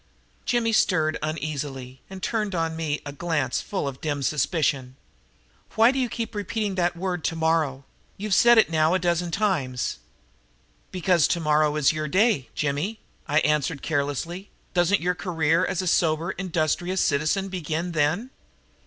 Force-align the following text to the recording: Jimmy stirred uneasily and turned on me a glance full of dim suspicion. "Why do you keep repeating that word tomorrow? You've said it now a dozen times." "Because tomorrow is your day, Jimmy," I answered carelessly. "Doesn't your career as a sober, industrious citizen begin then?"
Jimmy 0.45 0.71
stirred 0.73 1.19
uneasily 1.21 2.01
and 2.09 2.23
turned 2.23 2.55
on 2.55 2.75
me 2.75 3.03
a 3.05 3.11
glance 3.11 3.61
full 3.61 3.87
of 3.87 4.01
dim 4.01 4.23
suspicion. 4.23 4.95
"Why 5.75 5.91
do 5.91 5.99
you 5.99 6.09
keep 6.09 6.33
repeating 6.33 6.73
that 6.73 6.97
word 6.97 7.23
tomorrow? 7.23 7.83
You've 8.17 8.33
said 8.33 8.57
it 8.57 8.71
now 8.71 8.95
a 8.95 8.97
dozen 8.97 9.29
times." 9.29 9.99
"Because 10.91 11.27
tomorrow 11.27 11.75
is 11.75 11.93
your 11.93 12.07
day, 12.07 12.49
Jimmy," 12.55 12.99
I 13.27 13.41
answered 13.41 13.83
carelessly. 13.83 14.49
"Doesn't 14.73 15.01
your 15.01 15.13
career 15.13 15.63
as 15.67 15.83
a 15.83 15.87
sober, 15.87 16.31
industrious 16.31 16.99
citizen 16.99 17.49
begin 17.49 17.91
then?" 17.91 18.31